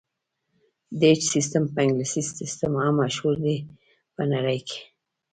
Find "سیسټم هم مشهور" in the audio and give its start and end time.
2.37-3.35